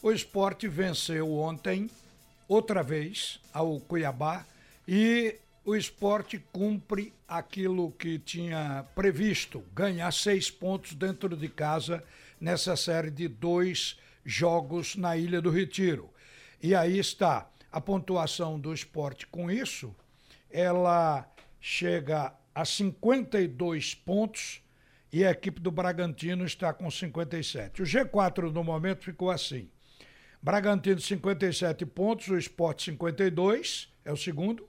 [0.00, 1.90] O esporte venceu ontem,
[2.46, 4.46] outra vez, ao Cuiabá,
[4.86, 12.02] e o esporte cumpre aquilo que tinha previsto, ganhar seis pontos dentro de casa
[12.40, 16.08] nessa série de dois jogos na Ilha do Retiro.
[16.62, 19.94] E aí está a pontuação do esporte com isso,
[20.48, 21.28] ela
[21.60, 24.62] chega a 52 pontos
[25.12, 27.82] e a equipe do Bragantino está com 57.
[27.82, 29.68] O G4 no momento ficou assim.
[30.40, 34.68] Bragantino 57 pontos, o Esporte 52, é o segundo.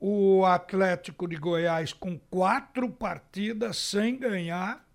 [0.00, 4.86] O Atlético de Goiás com quatro partidas sem ganhar.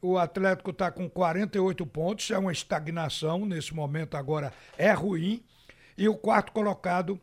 [0.00, 5.44] O Atlético está com 48 pontos, é uma estagnação nesse momento agora, é ruim.
[5.98, 7.20] E o quarto colocado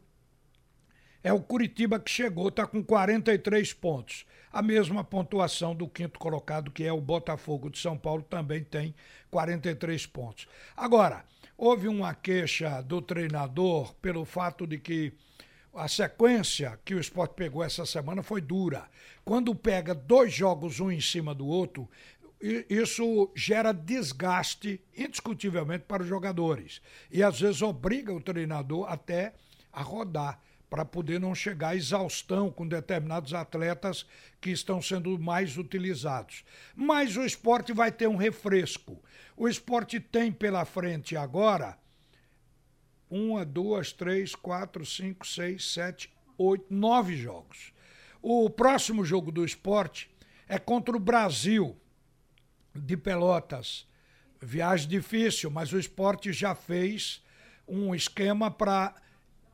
[1.24, 4.26] é o Curitiba que chegou, está com 43 pontos.
[4.52, 8.96] A mesma pontuação do quinto colocado, que é o Botafogo de São Paulo, também tem
[9.30, 10.48] 43 pontos.
[10.76, 11.24] Agora,
[11.60, 15.12] houve uma queixa do treinador pelo fato de que
[15.74, 18.88] a sequência que o esporte pegou essa semana foi dura.
[19.26, 21.90] Quando pega dois jogos um em cima do outro,
[22.70, 26.82] isso gera desgaste, indiscutivelmente, para os jogadores.
[27.12, 29.34] E às vezes obriga o treinador até
[29.72, 34.06] a rodar para poder não chegar à exaustão com determinados atletas
[34.40, 36.44] que estão sendo mais utilizados.
[36.76, 39.02] Mas o esporte vai ter um refresco.
[39.36, 41.78] O esporte tem pela frente agora
[43.10, 47.74] uma, duas, três, quatro, cinco, seis, sete, oito, nove jogos.
[48.22, 50.10] O próximo jogo do esporte
[50.48, 51.76] é contra o Brasil
[52.76, 53.88] de Pelotas.
[54.42, 57.24] Viagem difícil, mas o esporte já fez
[57.68, 58.94] um esquema para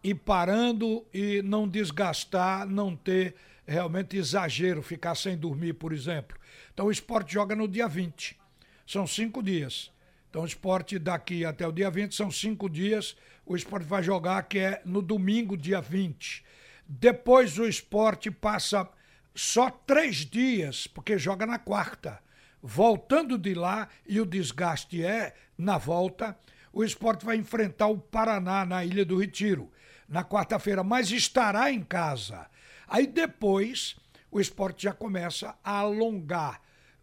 [0.05, 3.33] ir parando e não desgastar, não ter
[3.65, 6.37] realmente exagero, ficar sem dormir, por exemplo.
[6.71, 8.37] Então o esporte joga no dia 20.
[8.85, 9.91] São cinco dias.
[10.29, 13.17] Então o esporte daqui até o dia 20 são cinco dias.
[13.43, 16.43] O esporte vai jogar, que é no domingo, dia 20.
[16.87, 18.87] Depois o esporte passa
[19.33, 22.19] só três dias, porque joga na quarta.
[22.61, 26.37] Voltando de lá, e o desgaste é na volta,
[26.71, 29.71] o esporte vai enfrentar o Paraná na Ilha do Retiro
[30.07, 32.47] na quarta-feira, mas estará em casa.
[32.87, 33.95] Aí depois
[34.31, 36.61] o esporte já começa a alongar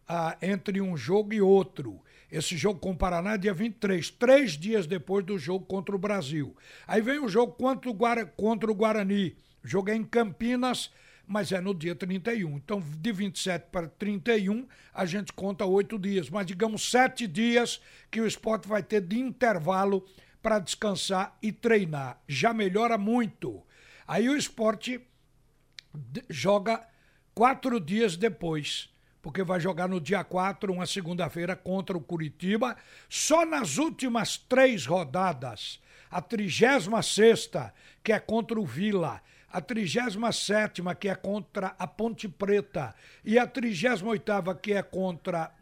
[0.08, 2.00] ah, entre um jogo e outro.
[2.30, 5.98] Esse jogo com o Paraná é dia 23, três dias depois do jogo contra o
[5.98, 6.56] Brasil.
[6.86, 9.36] Aí vem o jogo contra o, Guara, contra o Guarani.
[9.62, 10.90] O jogo é em Campinas,
[11.26, 12.56] mas é no dia 31.
[12.56, 17.80] Então, de 27 para 31, a gente conta oito dias, mas digamos sete dias
[18.10, 20.04] que o esporte vai ter de intervalo
[20.42, 22.20] para descansar e treinar.
[22.26, 23.62] Já melhora muito.
[24.06, 25.00] Aí o esporte
[26.28, 26.86] joga
[27.34, 28.92] quatro dias depois,
[29.22, 32.76] porque vai jogar no dia 4, uma segunda-feira, contra o Curitiba.
[33.08, 37.50] Só nas últimas três rodadas, a 36,
[38.02, 42.94] que é contra o Vila, a 37, que é contra a Ponte Preta,
[43.25, 44.22] e a 38,
[44.60, 45.54] que é contra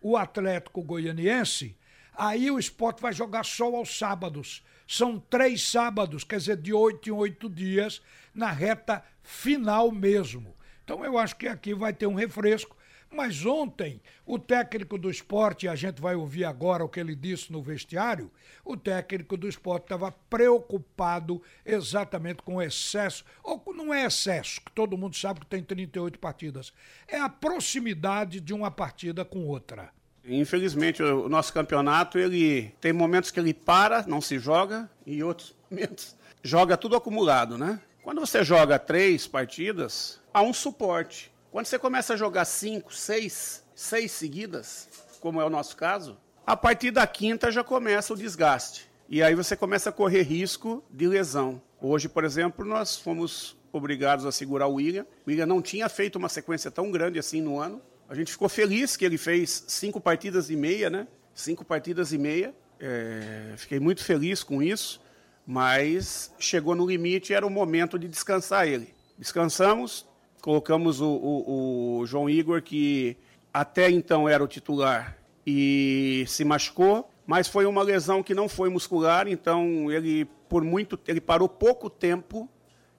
[0.00, 1.76] o Atlético Goianiense,
[2.18, 4.64] Aí o esporte vai jogar só aos sábados.
[4.88, 8.02] São três sábados, quer dizer, de oito em oito dias,
[8.34, 10.56] na reta final mesmo.
[10.82, 12.76] Então eu acho que aqui vai ter um refresco.
[13.08, 17.52] Mas ontem, o técnico do esporte, a gente vai ouvir agora o que ele disse
[17.52, 18.32] no vestiário,
[18.64, 24.72] o técnico do esporte estava preocupado exatamente com o excesso, ou não é excesso, que
[24.72, 26.72] todo mundo sabe que tem 38 partidas,
[27.06, 29.90] é a proximidade de uma partida com outra.
[30.24, 35.54] Infelizmente, o nosso campeonato, ele tem momentos que ele para, não se joga, e outros
[35.70, 37.80] momentos joga tudo acumulado, né?
[38.02, 41.30] Quando você joga três partidas, há um suporte.
[41.50, 44.88] Quando você começa a jogar cinco, seis, seis seguidas,
[45.20, 48.88] como é o nosso caso, a partir da quinta já começa o desgaste.
[49.08, 51.60] E aí você começa a correr risco de lesão.
[51.80, 55.06] Hoje, por exemplo, nós fomos obrigados a segurar o William.
[55.26, 57.80] O William não tinha feito uma sequência tão grande assim no ano.
[58.08, 61.06] A gente ficou feliz que ele fez cinco partidas e meia, né?
[61.34, 62.54] Cinco partidas e meia.
[62.80, 65.00] É, fiquei muito feliz com isso,
[65.46, 68.94] mas chegou no limite era o momento de descansar ele.
[69.18, 70.06] Descansamos,
[70.40, 73.16] colocamos o, o, o João Igor, que
[73.52, 78.70] até então era o titular, e se machucou, mas foi uma lesão que não foi
[78.70, 82.48] muscular, então ele por muito ele parou pouco tempo,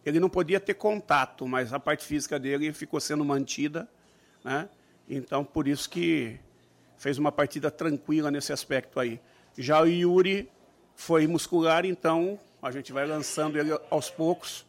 [0.05, 3.89] ele não podia ter contato, mas a parte física dele ficou sendo mantida,
[4.43, 4.69] né?
[5.09, 6.39] Então, por isso que
[6.97, 9.19] fez uma partida tranquila nesse aspecto aí.
[9.57, 10.49] Já o Yuri
[10.95, 14.65] foi muscular, então a gente vai lançando ele aos poucos,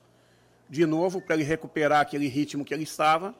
[0.68, 3.34] de novo, para ele recuperar aquele ritmo que ele estava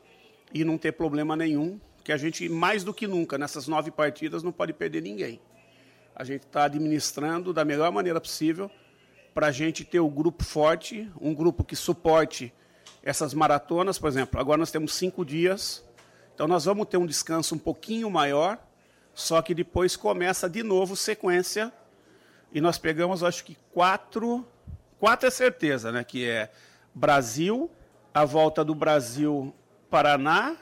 [0.52, 4.42] e não ter problema nenhum, que a gente, mais do que nunca, nessas nove partidas,
[4.42, 5.40] não pode perder ninguém.
[6.14, 8.70] a gente está administrando da melhor maneira possível
[9.32, 12.52] para a gente ter o grupo forte, um grupo que suporte
[13.02, 14.38] essas maratonas, por exemplo.
[14.38, 15.84] Agora nós temos cinco dias,
[16.34, 18.58] então nós vamos ter um descanso um pouquinho maior,
[19.14, 21.72] só que depois começa de novo sequência.
[22.52, 24.46] E nós pegamos, acho que quatro,
[24.98, 26.02] quatro é certeza, né?
[26.02, 26.50] Que é
[26.94, 27.70] Brasil,
[28.12, 29.54] a volta do Brasil,
[29.88, 30.56] Paraná.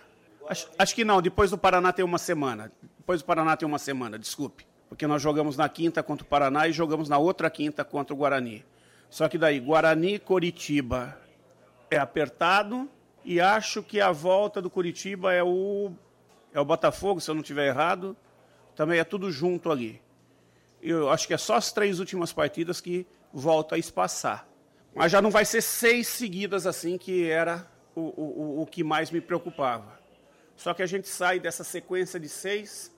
[0.49, 2.71] Acho, acho que não, depois do Paraná tem uma semana.
[2.99, 4.67] Depois do Paraná tem uma semana, desculpe.
[4.89, 8.17] Porque nós jogamos na quinta contra o Paraná e jogamos na outra quinta contra o
[8.17, 8.65] Guarani.
[9.11, 11.17] Só que daí, Guarani, Coritiba
[11.91, 12.89] é apertado.
[13.31, 15.93] E acho que a volta do Curitiba é o,
[16.51, 18.17] é o Botafogo, se eu não estiver errado.
[18.75, 20.01] Também é tudo junto ali.
[20.81, 24.49] Eu acho que é só as três últimas partidas que volta a espaçar.
[24.95, 29.11] Mas já não vai ser seis seguidas assim, que era o, o, o que mais
[29.11, 30.01] me preocupava.
[30.57, 32.91] Só que a gente sai dessa sequência de seis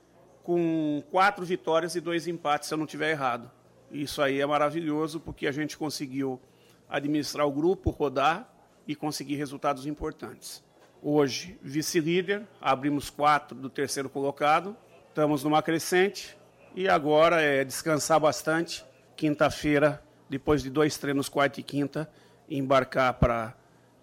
[0.45, 3.51] com quatro vitórias e dois empates, se eu não estiver errado.
[3.91, 6.41] Isso aí é maravilhoso, porque a gente conseguiu
[6.89, 10.63] administrar o grupo, rodar e conseguir resultados importantes.
[11.03, 14.77] Hoje, vice-líder, abrimos quatro do terceiro colocado,
[15.09, 16.37] estamos numa crescente
[16.75, 18.85] e agora é descansar bastante.
[19.17, 22.11] Quinta-feira, depois de dois treinos, quarta e quinta,
[22.49, 23.55] embarcar para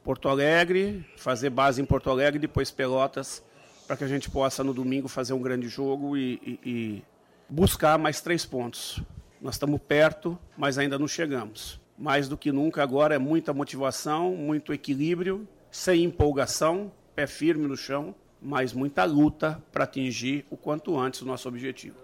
[0.03, 3.43] Porto Alegre, fazer base em Porto Alegre, depois Pelotas,
[3.87, 7.03] para que a gente possa no domingo fazer um grande jogo e, e, e
[7.49, 9.01] buscar mais três pontos.
[9.41, 11.79] Nós estamos perto, mas ainda não chegamos.
[11.97, 17.75] Mais do que nunca agora é muita motivação, muito equilíbrio, sem empolgação, pé firme no
[17.75, 21.97] chão, mas muita luta para atingir o quanto antes o nosso objetivo.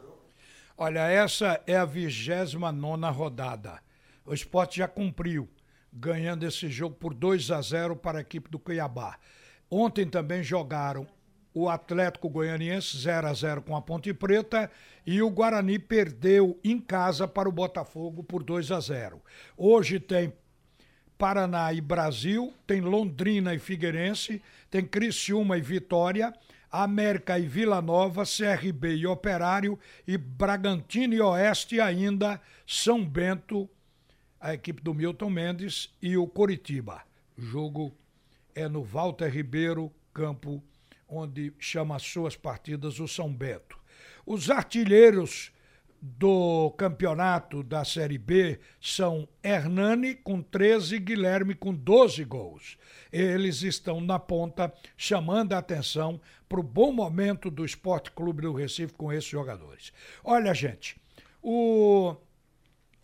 [0.76, 3.80] Olha, essa é a 29 rodada.
[4.26, 5.48] O esporte já cumpriu,
[5.92, 9.20] ganhando esse jogo por 2 a 0 para a equipe do Cuiabá.
[9.70, 11.08] Ontem também jogaram
[11.54, 14.72] o Atlético Goianiense 0 a 0 com a Ponte Preta
[15.06, 19.22] e o Guarani perdeu em casa para o Botafogo por 2 a 0.
[19.56, 20.34] Hoje tem
[21.18, 26.34] Paraná e Brasil, tem Londrina e Figueirense, tem Criciúma e Vitória,
[26.72, 29.78] América e Vila Nova, CRB e Operário
[30.08, 33.70] e Bragantino e Oeste e ainda São Bento,
[34.40, 37.04] a equipe do Milton Mendes e o Coritiba.
[37.38, 37.96] O jogo
[38.56, 40.64] é no Walter Ribeiro, campo
[41.16, 43.78] onde chama as suas partidas o São Bento.
[44.26, 45.52] Os artilheiros
[46.02, 52.78] do campeonato da Série B são Hernani com 13 e Guilherme com 12 gols.
[53.10, 56.20] Eles estão na ponta, chamando a atenção
[56.50, 59.94] para o bom momento do Esporte Clube do Recife com esses jogadores.
[60.26, 60.98] Olha, gente,
[61.42, 62.18] o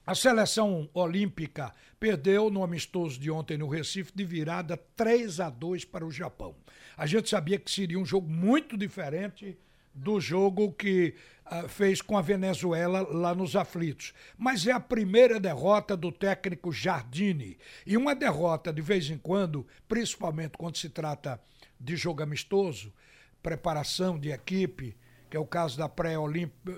[0.06, 5.86] a seleção olímpica perdeu no amistoso de ontem no Recife de virada 3 a 2
[5.86, 6.56] para o Japão.
[6.98, 9.58] A gente sabia que seria um jogo muito diferente
[9.94, 11.14] do jogo que
[11.46, 14.14] uh, fez com a Venezuela lá nos aflitos.
[14.38, 17.58] Mas é a primeira derrota do técnico Jardine.
[17.86, 21.40] E uma derrota, de vez em quando, principalmente quando se trata
[21.80, 22.94] de jogo amistoso,
[23.42, 24.96] preparação de equipe,
[25.30, 26.16] que é o caso da pré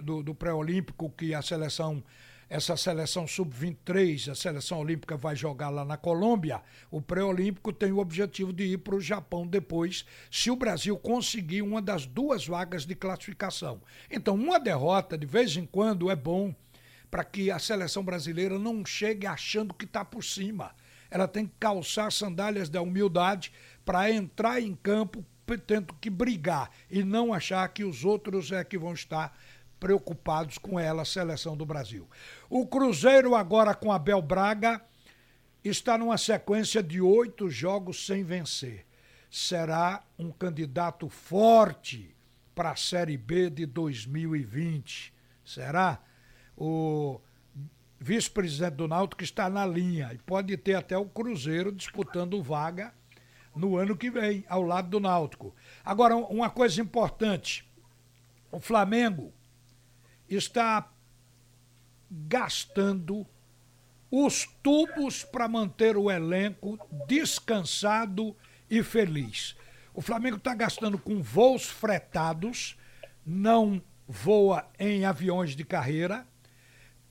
[0.03, 2.03] do, do pré-olímpico, que a seleção
[2.51, 6.61] essa seleção sub-23, a seleção olímpica vai jogar lá na Colômbia,
[6.91, 11.61] o pré-olímpico tem o objetivo de ir para o Japão depois, se o Brasil conseguir
[11.61, 13.81] uma das duas vagas de classificação.
[14.09, 16.53] Então, uma derrota de vez em quando é bom
[17.09, 20.75] para que a seleção brasileira não chegue achando que está por cima.
[21.09, 23.53] Ela tem que calçar sandálias da humildade
[23.85, 25.25] para entrar em campo
[25.57, 29.37] tendo que brigar e não achar que os outros é que vão estar
[29.81, 32.07] preocupados com ela, a seleção do Brasil.
[32.47, 34.79] O Cruzeiro, agora com Abel Braga,
[35.63, 38.85] está numa sequência de oito jogos sem vencer.
[39.29, 42.15] Será um candidato forte
[42.53, 45.11] para a Série B de 2020.
[45.43, 45.99] Será?
[46.55, 47.19] O
[47.99, 52.93] vice-presidente do Náutico está na linha e pode ter até o Cruzeiro disputando vaga
[53.55, 55.55] no ano que vem, ao lado do Náutico.
[55.83, 57.67] Agora, uma coisa importante:
[58.51, 59.33] o Flamengo
[60.35, 60.91] está
[62.09, 63.25] gastando
[64.09, 68.35] os tubos para manter o elenco descansado
[68.69, 69.55] e feliz.
[69.93, 72.77] O Flamengo está gastando com voos fretados,
[73.25, 76.27] não voa em aviões de carreira,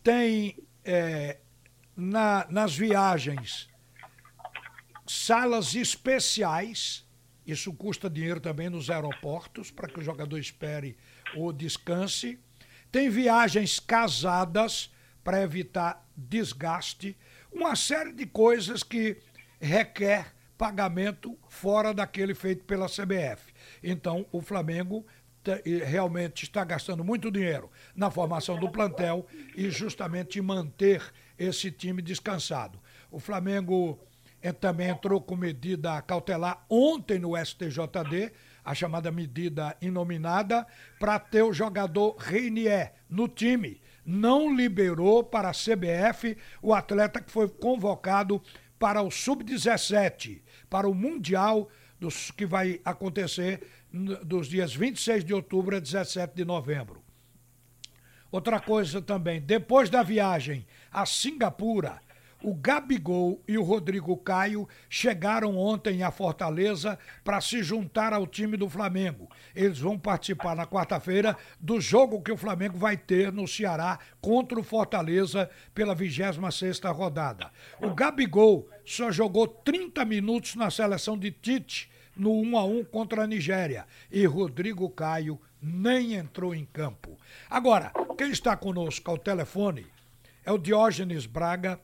[0.03, 1.39] tem é,
[1.97, 3.69] na, nas viagens
[5.07, 7.07] salas especiais,
[7.47, 10.97] isso custa dinheiro também nos aeroportos, para que o jogador espere
[11.35, 12.39] ou descanse
[12.91, 14.93] tem viagens casadas
[15.23, 17.17] para evitar desgaste,
[17.53, 19.19] uma série de coisas que
[19.61, 23.53] requer pagamento fora daquele feito pela CBF.
[23.83, 25.07] Então, o Flamengo
[25.87, 31.03] realmente está gastando muito dinheiro na formação do plantel e justamente manter
[31.39, 32.79] esse time descansado.
[33.11, 33.99] O Flamengo
[34.43, 38.33] eh, também entrou com medida cautelar ontem no STJD,
[38.65, 40.67] a chamada medida inominada,
[40.99, 43.81] para ter o jogador Reinier no time.
[44.05, 48.43] Não liberou para a CBF o atleta que foi convocado
[48.79, 55.77] para o Sub-17, para o Mundial dos, que vai acontecer dos dias 26 de outubro
[55.77, 57.03] a 17 de novembro.
[58.33, 62.01] Outra coisa também, depois da viagem a Singapura,
[62.43, 68.57] o Gabigol e o Rodrigo Caio chegaram ontem à Fortaleza para se juntar ao time
[68.57, 69.29] do Flamengo.
[69.55, 74.59] Eles vão participar na quarta-feira do jogo que o Flamengo vai ter no Ceará contra
[74.59, 77.51] o Fortaleza pela 26 rodada.
[77.81, 83.25] O Gabigol só jogou 30 minutos na seleção de Tite no 1 a 1 contra
[83.25, 87.17] a Nigéria e Rodrigo Caio nem entrou em campo.
[87.49, 89.87] Agora, quem está conosco ao telefone
[90.45, 91.79] é o Diógenes Braga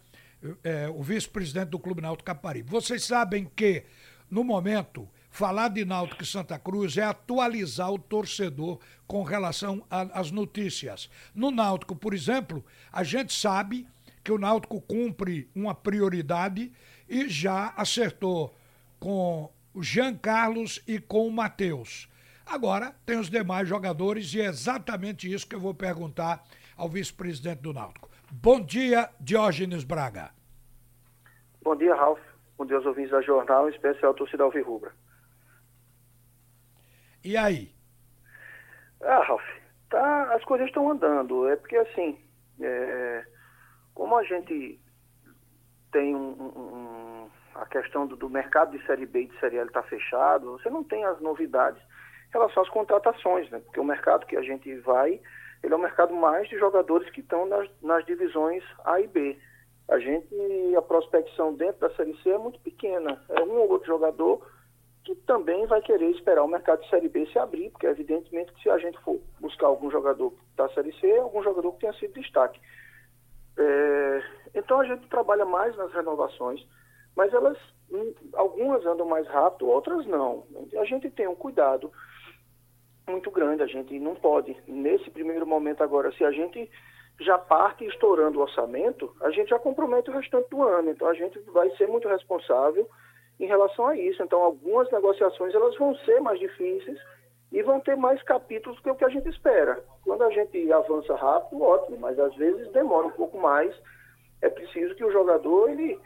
[0.63, 2.71] é, o vice-presidente do Clube Náutico Caparibe.
[2.71, 3.85] Vocês sabem que,
[4.31, 10.31] no momento, falar de Náutico e Santa Cruz é atualizar o torcedor com relação às
[10.31, 11.11] notícias.
[11.35, 13.87] No Náutico, por exemplo, a gente sabe
[14.25, 16.73] que o Náutico cumpre uma prioridade
[17.09, 18.55] e já acertou
[18.99, 22.09] com o Jean Carlos e com o Matheus.
[22.47, 26.45] Agora tem os demais jogadores e é exatamente isso que eu vou perguntar
[26.77, 28.09] ao vice-presidente do Náutico.
[28.31, 30.31] Bom dia, Diógenes Braga.
[31.63, 32.21] Bom dia, Ralf.
[32.59, 34.93] Bom dia aos ouvintes da Jornal, em especial a torcida Alvirrubra.
[37.25, 37.75] E aí?
[39.03, 39.43] Ah, Ralf,
[39.91, 41.49] tá, as coisas estão andando.
[41.49, 42.19] É porque, assim,
[42.61, 43.25] é,
[43.95, 44.81] como a gente
[45.93, 49.67] tem um, um, a questão do, do, mercado de Série B e de Série L
[49.67, 51.83] está fechado, você não tem as novidades
[52.29, 53.61] em relação às contratações, né?
[53.61, 55.21] Porque o mercado que a gente vai,
[55.67, 59.37] ele é o mercado mais de jogadores que estão nas, nas divisões A e B
[59.89, 60.27] a gente,
[60.77, 63.23] a prospecção dentro da Série C é muito pequena.
[63.29, 64.45] É um ou outro jogador
[65.05, 68.63] que também vai querer esperar o mercado de Série B se abrir, porque evidentemente que
[68.63, 71.93] se a gente for buscar algum jogador da Série C, é algum jogador que tenha
[71.93, 72.61] sido destaque.
[73.57, 74.23] É,
[74.57, 76.61] então a gente trabalha mais nas renovações,
[77.15, 77.57] mas elas,
[77.89, 80.45] hum, algumas andam mais rápido, outras não.
[80.77, 81.93] A gente tem um cuidado
[83.09, 86.69] muito grande, a gente não pode, nesse primeiro momento agora, se a gente
[87.21, 90.91] já parte estourando o orçamento, a gente já compromete o restante do ano.
[90.91, 92.89] Então a gente vai ser muito responsável
[93.41, 94.23] em relação a isso.
[94.23, 96.99] Então algumas negociações elas vão ser mais difíceis
[97.53, 99.83] e vão ter mais capítulos do que o que a gente espera.
[100.05, 103.75] Quando a gente avança rápido, ótimo, mas às vezes demora um pouco mais.
[104.43, 105.99] É preciso que o jogador ele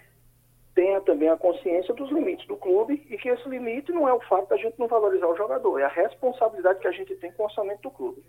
[0.80, 4.20] tenha também a consciência dos limites do clube e que esse limite não é o
[4.20, 7.42] fato da gente não valorizar o jogador, é a responsabilidade que a gente tem com
[7.42, 8.24] o orçamento do clube.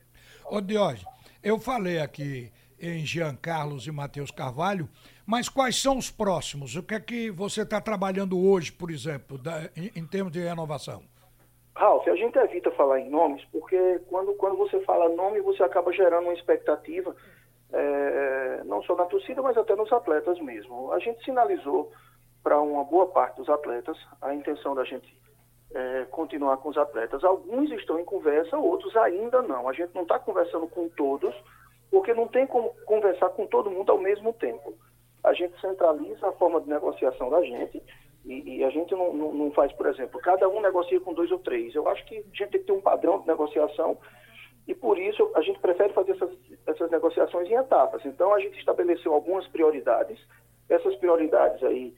[0.45, 1.05] Ô Diógenes,
[1.41, 4.89] eu falei aqui em Jean Carlos e Matheus Carvalho,
[5.25, 6.75] mas quais são os próximos?
[6.75, 10.41] O que é que você está trabalhando hoje, por exemplo, da, em, em, termos de
[10.41, 11.03] renovação?
[11.73, 15.93] Ralf, a gente evita falar em nomes, porque quando, quando você fala nome, você acaba
[15.93, 17.15] gerando uma expectativa,
[17.71, 20.91] é, não só na torcida, mas até nos atletas mesmo.
[20.91, 21.93] A gente sinalizou
[22.43, 25.15] para uma boa parte dos atletas a intenção da gente
[25.73, 27.23] é, continuar com os atletas.
[27.23, 29.69] Alguns estão em conversa, outros ainda não.
[29.69, 31.33] A gente não está conversando com todos,
[31.89, 34.73] porque não tem como conversar com todo mundo ao mesmo tempo.
[35.23, 37.81] A gente centraliza a forma de negociação da gente
[38.25, 41.31] e, e a gente não, não, não, faz, por exemplo, cada um negocia com dois
[41.31, 41.73] ou três.
[41.75, 43.97] Eu acho que a gente tem que ter um padrão de negociação
[44.67, 46.31] e por isso a gente prefere fazer essas,
[46.65, 48.03] essas negociações em etapas.
[48.05, 50.19] Então a gente estabeleceu algumas prioridades.
[50.69, 51.93] Essas prioridades aí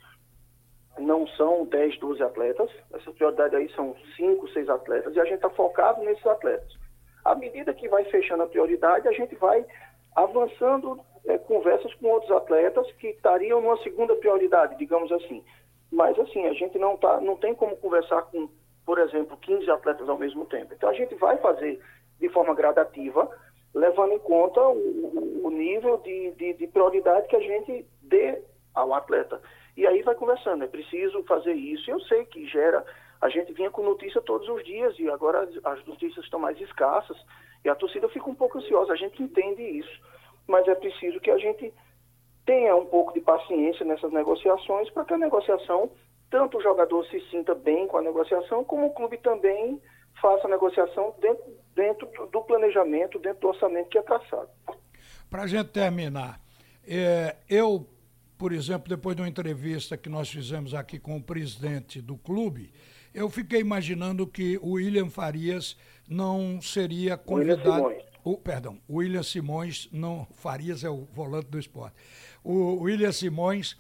[0.98, 5.36] não são 10, 12 atletas, essas prioridades aí são 5, 6 atletas e a gente
[5.36, 6.72] está focado nesses atletas.
[7.26, 9.66] À medida que vai fechando a prioridade, a gente vai
[10.16, 15.44] avançando é, conversas com outros atletas que estariam numa segunda prioridade, digamos assim.
[15.92, 18.50] Mas assim, a gente não, tá, não tem como conversar com,
[18.86, 20.74] por exemplo, 15 atletas ao mesmo tempo.
[20.74, 21.80] Então a gente vai fazer
[22.20, 23.30] de forma gradativa,
[23.74, 28.42] levando em conta o, o nível de, de, de prioridade que a gente dê
[28.74, 29.42] ao atleta.
[29.76, 31.90] E aí vai conversando, é preciso fazer isso.
[31.90, 32.86] Eu sei que gera
[33.24, 37.16] a gente vinha com notícia todos os dias e agora as notícias estão mais escassas
[37.64, 38.92] e a torcida fica um pouco ansiosa.
[38.92, 40.02] A gente entende isso,
[40.46, 41.74] mas é preciso que a gente
[42.46, 45.90] tenha um pouco de paciência nessas negociações para que a negociação,
[46.30, 49.82] tanto o jogador se sinta bem com a negociação, como o clube também
[50.22, 54.50] faça a negociação dentro, dentro do planejamento, dentro do orçamento que é traçado.
[55.30, 56.42] Para a gente terminar,
[56.86, 57.88] é, eu,
[58.38, 62.72] por exemplo, depois de uma entrevista que nós fizemos aqui com o presidente do clube,
[63.14, 67.86] eu fiquei imaginando que o William Farias não seria convidado.
[67.86, 70.26] William o, perdão, o William Simões não.
[70.34, 71.96] Farias é o volante do esporte.
[72.44, 73.78] O William Simões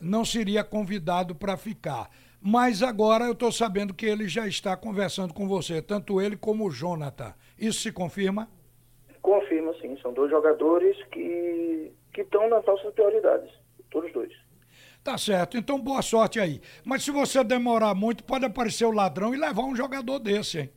[0.00, 2.10] não seria convidado para ficar.
[2.40, 6.66] Mas agora eu estou sabendo que ele já está conversando com você, tanto ele como
[6.66, 7.32] o Jonathan.
[7.58, 8.48] Isso se confirma?
[9.22, 9.96] Confirma, sim.
[10.02, 13.50] São dois jogadores que, que estão nas nossas prioridades.
[13.90, 14.32] Todos dois.
[15.02, 16.60] Tá certo, então boa sorte aí.
[16.84, 20.70] Mas se você demorar muito, pode aparecer o ladrão e levar um jogador desse, hein?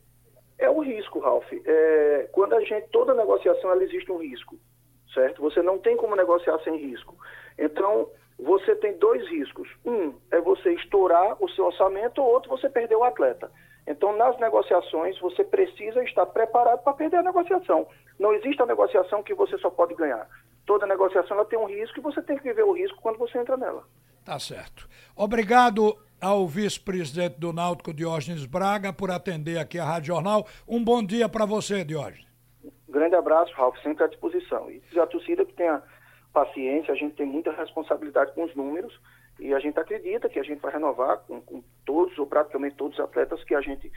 [0.56, 1.46] É o risco, Ralf.
[1.52, 4.56] É, quando a gente, toda negociação, ela existe um risco,
[5.12, 5.40] certo?
[5.42, 7.16] Você não tem como negociar sem risco.
[7.58, 9.68] Então, você tem dois riscos.
[9.84, 13.50] Um é você estourar o seu orçamento, ou outro você perder o atleta.
[13.86, 17.88] Então, nas negociações, você precisa estar preparado para perder a negociação.
[18.18, 20.28] Não existe a negociação que você só pode ganhar.
[20.70, 23.36] Toda negociação ela tem um risco e você tem que viver o risco quando você
[23.36, 23.82] entra nela.
[24.24, 24.88] Tá certo.
[25.16, 30.46] Obrigado ao vice-presidente do Náutico, Diógenes Braga, por atender aqui a Rádio Jornal.
[30.68, 32.24] Um bom dia para você, Diógenes.
[32.88, 34.70] grande abraço, Ralf, sempre à disposição.
[34.70, 35.82] E a torcida que tenha
[36.32, 38.96] paciência, a gente tem muita responsabilidade com os números
[39.40, 42.96] e a gente acredita que a gente vai renovar com, com todos ou praticamente todos
[42.96, 43.90] os atletas que a gente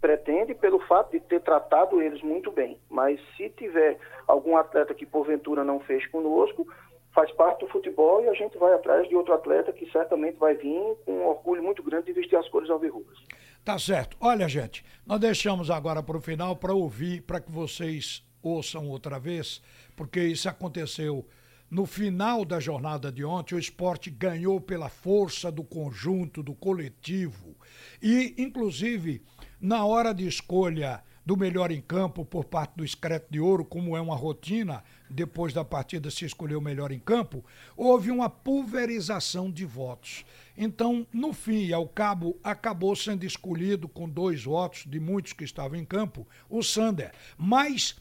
[0.00, 2.78] pretende pelo fato de ter tratado eles muito bem.
[2.88, 6.66] Mas se tiver algum atleta que porventura não fez conosco,
[7.12, 10.54] faz parte do futebol e a gente vai atrás de outro atleta que certamente vai
[10.54, 13.18] vir com um orgulho muito grande de vestir as cores alvirrubras.
[13.64, 14.16] Tá certo.
[14.20, 19.18] Olha, gente, nós deixamos agora para o final para ouvir, para que vocês ouçam outra
[19.18, 19.60] vez,
[19.96, 21.26] porque isso aconteceu
[21.70, 27.54] no final da jornada de ontem, o esporte ganhou pela força do conjunto, do coletivo.
[28.00, 29.22] E, inclusive,
[29.60, 33.94] na hora de escolha do melhor em campo por parte do Excreto de Ouro, como
[33.94, 37.44] é uma rotina, depois da partida se escolheu o melhor em campo,
[37.76, 40.24] houve uma pulverização de votos.
[40.56, 45.78] Então, no fim ao cabo, acabou sendo escolhido com dois votos de muitos que estavam
[45.78, 47.12] em campo, o Sander.
[47.36, 47.94] Mas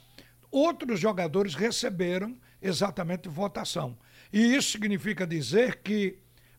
[0.49, 3.97] outros jogadores receberam exatamente votação.
[4.31, 6.17] E isso significa dizer que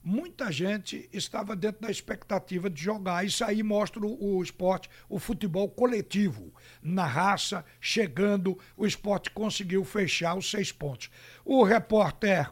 [0.08, 3.26] muita gente estava dentro da expectativa de jogar.
[3.26, 6.50] Isso aí mostra o, o, esporte, o futebol coletivo.
[6.82, 11.10] Na raça, chegando, o esporte conseguiu fechar os seis pontos.
[11.44, 12.50] O repórter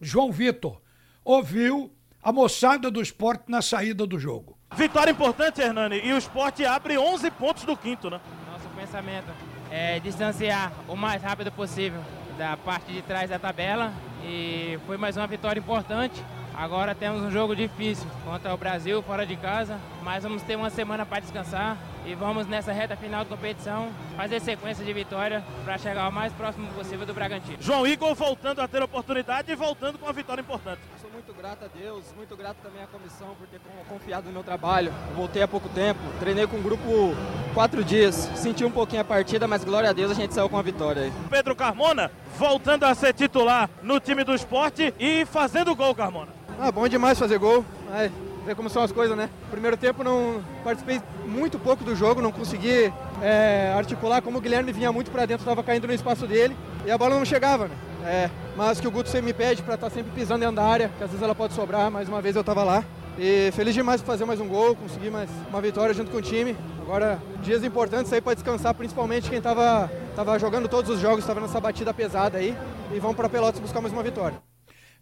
[0.00, 0.80] João Vitor
[1.22, 1.92] ouviu
[2.22, 4.56] a moçada do esporte na saída do jogo.
[4.74, 8.18] Vitória importante, Hernani, e o esporte abre 11 pontos do quinto, né?
[8.50, 9.28] Nosso pensamento
[9.70, 12.02] é distanciar o mais rápido possível
[12.38, 13.92] da parte de trás da tabela
[14.24, 16.24] e foi mais uma vitória importante.
[16.56, 20.70] Agora temos um jogo difícil contra o Brasil fora de casa, mas vamos ter uma
[20.70, 25.76] semana para descansar e vamos nessa reta final de competição fazer sequência de vitória para
[25.76, 27.58] chegar o mais próximo possível do Bragantino.
[27.60, 30.80] João Igor voltando a ter oportunidade e voltando com uma vitória importante.
[30.98, 34.42] Sou muito grato a Deus, muito grato também à comissão por ter confiado no meu
[34.42, 34.94] trabalho.
[35.10, 37.14] Eu voltei há pouco tempo, treinei com o grupo
[37.52, 40.56] quatro dias, senti um pouquinho a partida, mas glória a Deus a gente saiu com
[40.56, 41.12] a vitória aí.
[41.28, 46.45] Pedro Carmona voltando a ser titular no time do esporte e fazendo gol, Carmona.
[46.58, 47.64] Ah, bom demais fazer gol.
[47.90, 48.10] Ai,
[48.46, 49.28] ver como são as coisas, né?
[49.50, 54.72] Primeiro tempo não participei muito pouco do jogo, não consegui é, articular como o Guilherme
[54.72, 57.76] vinha muito para dentro, estava caindo no espaço dele e a bola não chegava, né?
[58.06, 60.64] É, mas que o Guto sempre me pede para estar tá sempre pisando dentro da
[60.64, 62.84] área, que às vezes ela pode sobrar, mais uma vez eu estava lá.
[63.18, 66.22] E feliz demais por fazer mais um gol, conseguir mais uma vitória junto com o
[66.22, 66.56] time.
[66.80, 71.40] Agora, dias importantes aí para descansar, principalmente quem estava tava jogando todos os jogos, estava
[71.40, 72.56] nessa batida pesada aí.
[72.94, 74.40] E vamos para Pelotas buscar mais uma vitória.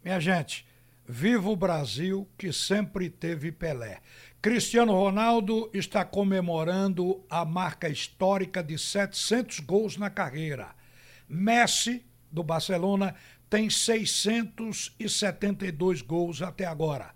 [0.03, 0.65] Minha gente,
[1.07, 4.01] Viva o Brasil, que sempre teve Pelé.
[4.41, 10.75] Cristiano Ronaldo está comemorando a marca histórica de 700 gols na carreira.
[11.29, 13.15] Messi, do Barcelona,
[13.51, 17.15] tem 672 gols até agora.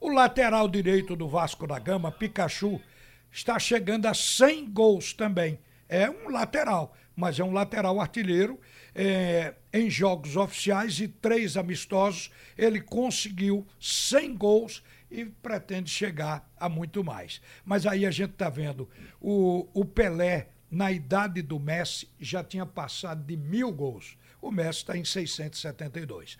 [0.00, 2.80] O lateral direito do Vasco da Gama, Pikachu,
[3.30, 5.58] está chegando a 100 gols também.
[5.88, 8.60] É um lateral, mas é um lateral artilheiro
[8.94, 12.30] é, em jogos oficiais e três amistosos.
[12.56, 17.40] Ele conseguiu 100 gols e pretende chegar a muito mais.
[17.64, 18.88] Mas aí a gente está vendo
[19.20, 24.16] o, o Pelé, na idade do Messi, já tinha passado de mil gols.
[24.40, 26.38] O Messi está em 672.